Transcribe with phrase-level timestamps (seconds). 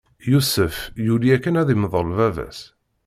[0.31, 0.75] Yusef
[1.05, 2.59] yuli akken ad imḍel baba-s.